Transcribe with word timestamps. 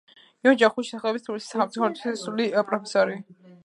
ივანე 0.45 0.57
ჯავახიშვილის 0.61 0.91
სახელობის 0.95 1.27
თბილისის 1.31 1.53
სახელმწიფო 1.55 1.87
უნივერსიტეტის 1.93 2.27
სრული 2.27 2.53
პროფესორი. 2.73 3.25